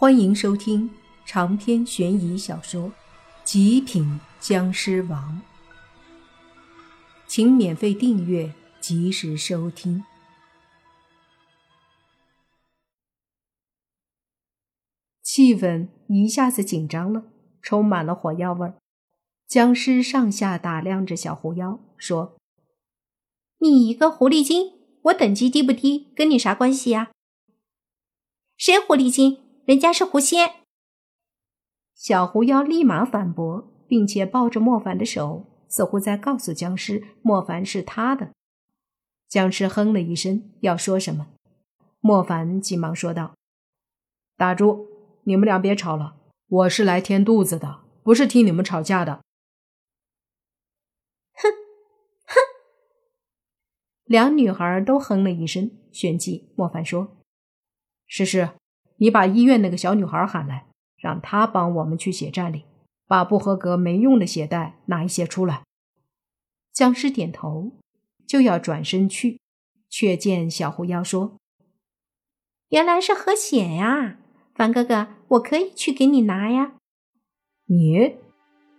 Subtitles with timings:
[0.00, 0.88] 欢迎收听
[1.26, 2.82] 长篇悬疑小说
[3.42, 5.42] 《极品僵尸王》，
[7.26, 10.04] 请免费订阅，及时收听。
[15.20, 17.24] 气氛一下子紧张了，
[17.60, 18.78] 充满了火药味儿。
[19.48, 22.36] 僵尸上下打量着小狐妖，说
[23.58, 27.10] ：“你一个狐狸精，我等级低不低，跟你啥关系呀？
[28.56, 30.64] 谁狐狸精？”人家是狐仙，
[31.94, 38.32] 小狐妖立马反驳，并且抱着莫凡的手，似乎在告诉僵尸莫凡是他的。
[39.28, 41.34] 僵尸哼了一声，要说什么，
[42.00, 43.34] 莫凡急忙说道
[44.38, 44.88] ：“打住，
[45.24, 46.16] 你们俩别吵了，
[46.46, 49.22] 我是来填肚子的，不是听你们吵架的。”
[51.36, 51.52] 哼
[52.24, 52.34] 哼，
[54.04, 57.18] 两女孩都哼了一声，旋即莫凡说
[58.08, 58.48] ：“诗诗。”
[58.98, 60.66] 你把医院那个小女孩喊来，
[60.96, 62.64] 让她帮我们去血站里，
[63.06, 65.62] 把不合格没用的血袋拿一些出来。
[66.72, 67.72] 僵尸点头，
[68.26, 69.40] 就要转身去，
[69.88, 71.36] 却见小狐妖说
[72.70, 74.18] ：“原来是喝血呀，
[74.54, 76.74] 凡哥哥，我可以去给你拿呀。”
[77.66, 78.16] 你？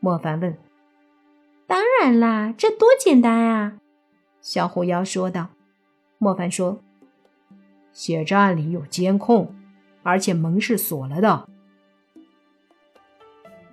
[0.00, 0.56] 莫凡问。
[1.66, 3.78] 当然啦，这多简单啊！
[4.40, 5.48] 小狐妖说道。
[6.18, 6.80] 莫凡说
[7.92, 9.54] ：“血站里有监控。”
[10.06, 11.48] 而且门是锁了的。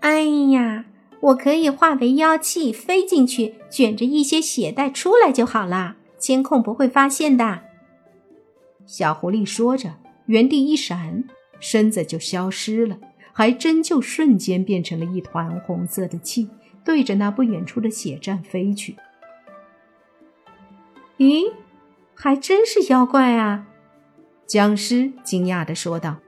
[0.00, 0.22] 哎
[0.52, 0.86] 呀，
[1.20, 7.60] 我可以化为妖气飞进去，卷着一些血袋出来就好啦，监控不会发现的。
[8.86, 9.94] 小狐狸说着，
[10.26, 11.24] 原地一闪，
[11.60, 12.98] 身子就消失了，
[13.32, 16.48] 还真就瞬间变成了一团红色的气，
[16.84, 18.96] 对着那不远处的血站飞去。
[21.18, 21.52] 咦，
[22.14, 23.66] 还真是妖怪啊！
[24.46, 26.18] 僵尸惊讶地说道：“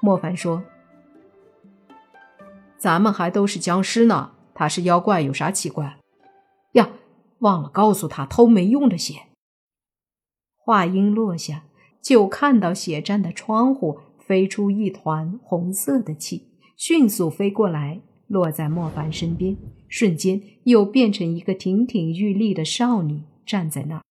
[0.00, 0.62] 莫凡说，
[2.78, 5.98] 咱们还都是僵尸呢，他是妖怪有啥奇怪？
[6.72, 6.88] 呀，
[7.40, 9.26] 忘了告诉他偷没用的血。”
[10.56, 11.64] 话音落下，
[12.02, 16.48] 就看到血站的窗户飞出一团红色的气，
[16.78, 19.54] 迅速飞过来，落在莫凡身边，
[19.86, 24.02] 瞬间又变成一个亭亭玉立的少女站在那儿。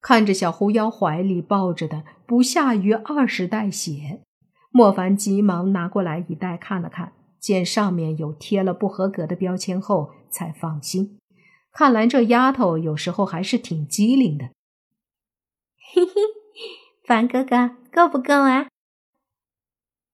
[0.00, 4.22] 看着小狐妖怀里抱着的不下于二十袋血，
[4.70, 11.18] 莫凡急忙拿过来一袋看了看，见上面有贴了不合格的标签后，才放心。
[11.72, 14.46] 看来这丫头有时候还是挺机灵的。
[15.92, 16.12] 嘿嘿，
[17.06, 18.68] 凡哥哥够不够啊？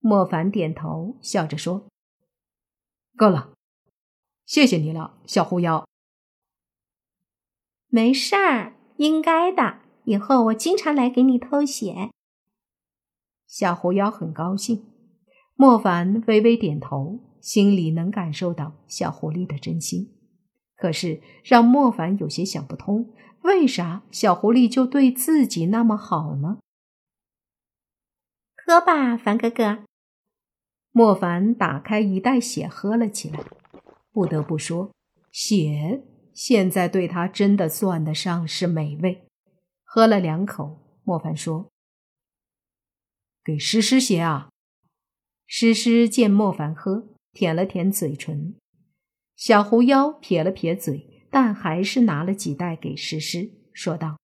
[0.01, 1.89] 莫凡点头，笑着说
[3.17, 3.55] ：“够了，
[4.45, 5.87] 谢谢你了，小狐妖。”
[7.89, 8.76] 没事儿。
[8.97, 12.11] 应该的，以后我经常来给你偷血。
[13.47, 14.85] 小狐妖很高兴，
[15.55, 20.13] 莫凡微微点头，心里能感受到小狐狸的真心。
[20.77, 26.59] 可是让莫凡有些想不通，为啥小狐狸就对自己那么好呢？
[28.67, 29.85] 喝吧，凡哥哥。
[30.91, 33.41] 莫凡打开一袋血，喝了起来。
[34.11, 34.91] 不得不说，
[35.31, 36.03] 血。
[36.37, 39.27] 现在对他真的算得上是美味。
[39.83, 41.73] 喝了两口，莫凡说
[43.43, 44.51] ：“给诗诗些啊。”
[45.49, 48.55] 诗诗见莫凡喝，舔了舔嘴唇。
[49.35, 54.19] 小狐妖撇了撇嘴，但还是拿了几袋给诗诗，说道：“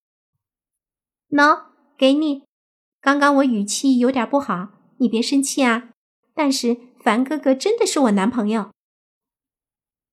[1.32, 2.42] 喏，给你。
[3.00, 4.68] 刚刚我语气有点不好，
[4.98, 5.94] 你别生气啊。
[6.34, 8.70] 但是凡哥哥真的是我男朋友。”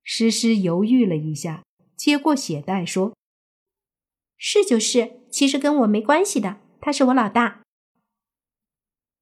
[0.02, 1.66] 诗诗犹豫了一下。
[2.00, 3.14] 接过血袋，说
[4.40, 7.62] ：“是就是，其实跟我没关系的，他是我老大。”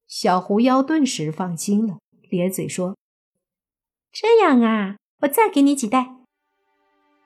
[0.06, 1.98] 小狐妖顿时放心了，
[2.30, 2.96] 咧嘴说
[4.14, 6.18] ：“这样啊，我再给你几袋。”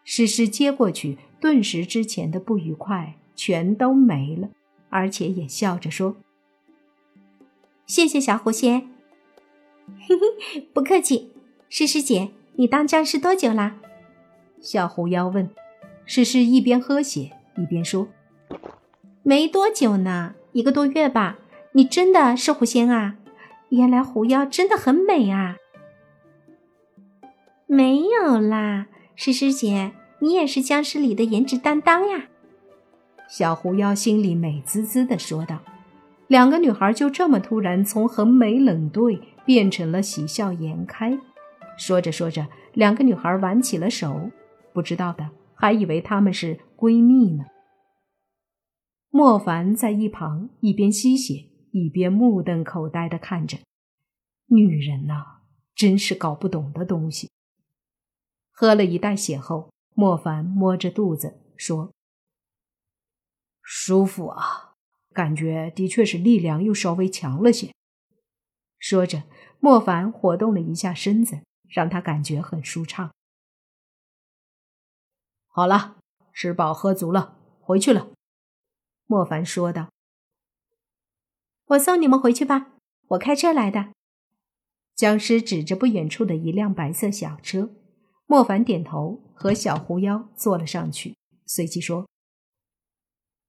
[0.05, 4.51] 诗诗接过去，顿时之前的不愉快全都没了，
[4.89, 6.15] 而且也笑着说
[7.85, 8.89] ：“谢谢小狐仙。
[10.07, 10.15] ”“嘿
[10.53, 11.33] 嘿，不客气。”
[11.67, 13.81] 诗诗姐，你当僵尸多久啦？
[14.61, 15.49] 小狐妖问
[16.05, 18.07] ：“诗诗一边喝血一边说，
[19.23, 21.39] 没多久呢，一个多月吧。
[21.73, 23.15] 你真的是狐仙啊？
[23.69, 25.55] 原来狐妖真的很美啊！
[27.65, 32.27] 没有啦，诗诗姐，你也是僵尸里的颜值担当呀。”
[33.27, 35.59] 小狐妖心里美滋滋的说道。
[36.27, 41.17] 两个女孩就这么突然从横眉冷对变成了喜笑颜开。
[41.77, 44.29] 说着说着，两个女孩挽起了手。
[44.73, 47.45] 不知道的还以为她们是闺蜜呢。
[49.09, 53.57] 莫凡在一旁一边吸血一边目瞪口呆的看着。
[54.47, 55.41] 女人呐，
[55.75, 57.29] 真是搞不懂的东西。
[58.51, 61.93] 喝了一袋血后，莫凡摸着肚子说
[63.63, 64.75] ：“舒服啊，
[65.13, 67.73] 感觉的确是力量又稍微强了些。”
[68.77, 69.23] 说着，
[69.59, 73.11] 莫凡活动了一下身子，让他感觉很舒畅。
[75.51, 75.97] 好了，
[76.33, 78.09] 吃饱喝足了，回去了。”
[79.05, 79.89] 莫凡说道。
[81.67, 82.71] “我送你们回去吧，
[83.09, 83.89] 我开车来的。”
[84.95, 87.69] 僵尸指着不远处的一辆白色小车。
[88.27, 92.07] 莫凡点头，和小狐妖坐了上去，随即说：“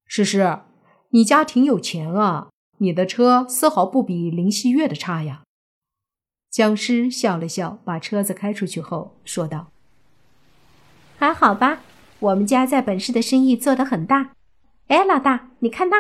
[0.05, 0.63] 诗诗，
[1.11, 5.45] 你家挺有钱啊，你的车丝毫不比林希月的差呀。”
[6.51, 9.71] 僵尸笑了笑，把车子开出去后说道
[11.17, 11.83] ：“还好吧，
[12.23, 14.37] 我们家在本市的生意做得很大。
[14.87, 15.97] 哎，老大，你看那。”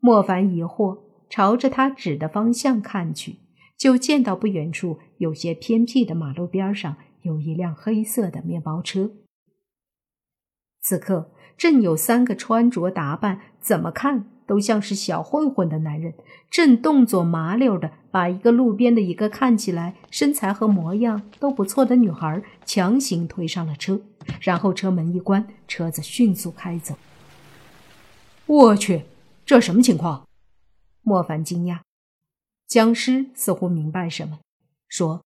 [0.00, 3.40] 莫凡疑惑，朝着他指的方向看去。
[3.76, 9.12] 就见到不远处有些偏僻的马路边上有一辆黑色的面包车。
[10.80, 16.14] 此刻正有三个穿着打扮怎么看都像是小混混的男人，
[16.50, 24.00] 正动作麻溜的把一个路边的一个看起来身材和模样都不错的女孩强行推上了车，
[24.40, 26.96] 然后车门一关，车子迅速开走。
[28.46, 29.04] 我去，
[29.44, 30.26] 这什么情况？
[31.02, 31.80] 莫凡惊讶。
[32.66, 34.40] 僵尸似乎明白什么，
[34.88, 35.22] 说：“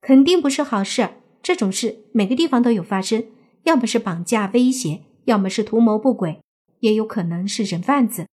[0.00, 1.10] 肯定不是好事。
[1.42, 3.24] 这种事每个地方都有发生，
[3.64, 6.40] 要么是绑架威胁，要么是图谋不轨，
[6.80, 8.26] 也有可能是人贩子。”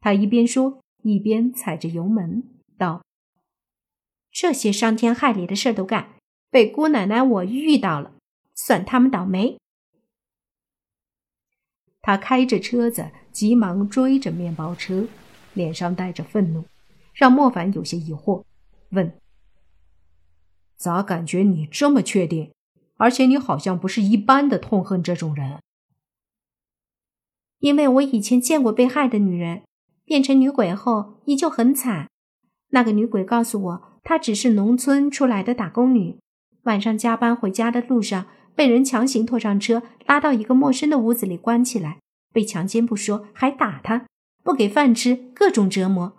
[0.00, 2.44] 他一边说，一边踩着油门
[2.76, 3.02] 道
[4.30, 6.16] ：“这些伤天害理的事都干，
[6.50, 8.12] 被姑奶奶我遇到了，
[8.54, 9.58] 算他们倒霉。”
[12.00, 15.06] 他开着车子，急忙追着面包车。
[15.54, 16.66] 脸上带着愤怒，
[17.12, 18.44] 让莫凡有些疑惑，
[18.90, 19.18] 问
[20.76, 22.52] ：“咋感觉你这么确定？
[22.96, 25.60] 而且你好像不是一般的痛恨这种人。”
[27.60, 29.62] 因为我以前见过被害的女人，
[30.04, 32.08] 变成女鬼后依旧很惨。
[32.70, 36.18] 那个女鬼告诉我，她只是农村出来的打工女，
[36.64, 41.98] 晚上加班回家的路上被人强行拖上车，拉到一个陌生的屋子里关起来，
[42.32, 44.06] 被强奸不说，还打她。
[44.44, 46.16] 不给饭吃，各种折磨，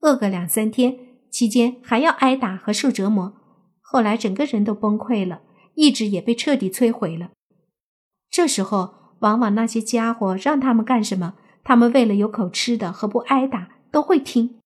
[0.00, 0.98] 饿个两三天，
[1.30, 3.34] 期间还要挨打和受折磨。
[3.80, 5.40] 后来整个人都崩溃了，
[5.74, 7.30] 意志也被彻底摧毁了。
[8.30, 14.58] 这时候，往往那些家伙让他们干什么，他们为了有口吃的和不挨打，都会听。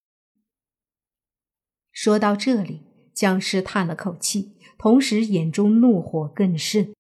[1.93, 6.93] 说到这里，僵尸叹了口气，同时眼中怒火更甚。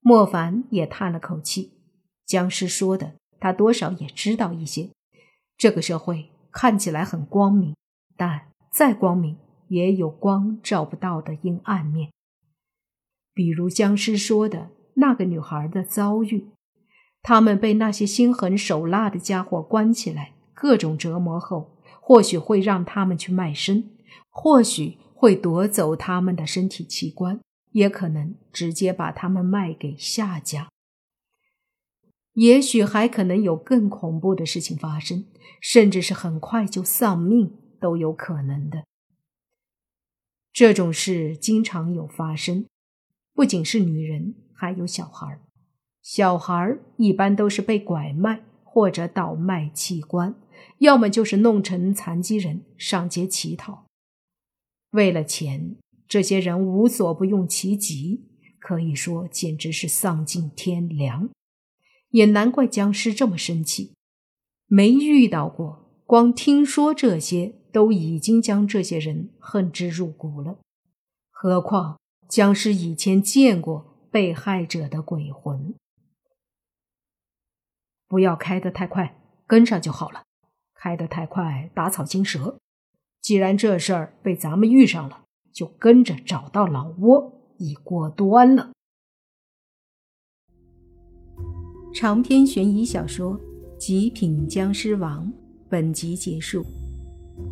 [0.00, 1.72] 莫凡也叹了口气，
[2.26, 4.90] 僵尸说的，他多少也知道一些。
[5.56, 7.76] 这个社会看起来很光明，
[8.16, 9.36] 但再光明
[9.68, 12.10] 也有光照不到的阴暗面。
[13.34, 16.48] 比如僵尸说的那个女孩的遭遇，
[17.22, 23.90] 他们被那些心狠手辣的家伙关起来，各种折磨后，或许会让他们去卖身，
[24.30, 27.40] 或许会夺走他们的身体器官，
[27.72, 30.68] 也可能直接把他们卖给下家。
[32.34, 35.26] 也许还可能有更恐怖的事情发生，
[35.60, 38.84] 甚至是很快就丧命都有可能的。
[40.52, 42.66] 这种事经常有发生，
[43.34, 45.38] 不仅是女人，还有小孩。
[46.12, 50.34] 小孩一般都是被拐卖或者倒卖器官，
[50.78, 53.84] 要么就是弄成残疾人上街乞讨。
[54.90, 55.76] 为了钱，
[56.08, 58.24] 这些人无所不用其极，
[58.58, 61.28] 可以说简直是丧尽天良。
[62.08, 63.94] 也难怪僵尸这么生气，
[64.66, 70.58] 没遇到过，光听说这些都已经将这些人恨之入骨了。
[71.30, 75.72] 何况僵尸以前见过被害者的鬼魂。
[78.10, 80.24] 不要开得太快，跟上就好了。
[80.74, 82.58] 开得太快，打草惊蛇。
[83.22, 88.72] 既然这事儿被咱们遇上了，就跟着找到老窝，一锅端了。
[91.94, 93.38] 长篇悬疑小说
[93.76, 95.26] 《极品僵尸王》
[95.68, 96.64] 本集结束，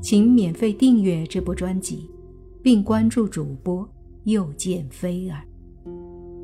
[0.02, 2.10] 请免费订阅这部专辑，
[2.60, 3.88] 并关注主播
[4.24, 5.44] 又见菲儿，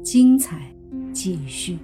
[0.05, 0.73] 精彩
[1.13, 1.77] 继续。